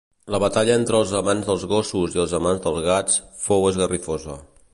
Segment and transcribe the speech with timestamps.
[0.35, 4.41] La batalla entre els amants dels gossos i els amants dels gats fou esgarrifosa